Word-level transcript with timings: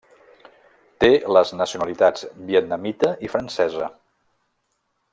Té 1.03 1.09
les 1.37 1.53
nacionalitats 1.59 2.25
vietnamita 2.49 3.15
i 3.27 3.31
francesa. 3.37 3.95